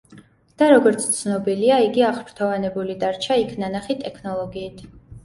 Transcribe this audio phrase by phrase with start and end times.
[0.59, 4.83] და როგორც ცნობილია, იგი აღფრთოვანებული დარჩა იქ ნანახი ტექნოლოგიით.